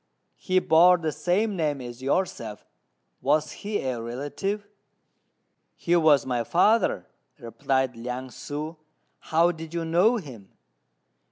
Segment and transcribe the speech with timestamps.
[0.37, 2.65] He bore the same name as yourself;
[3.21, 4.67] was he a relative?"
[5.75, 7.05] "He was my father,"
[7.37, 8.77] replied Liang ssŭ;
[9.19, 10.49] "how did you know him?"